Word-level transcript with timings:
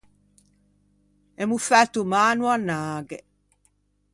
Emmo 1.41 1.57
fæto 1.67 1.99
mâ 2.11 2.17
à 2.29 2.33
no 2.37 2.45
anâghe. 2.55 3.17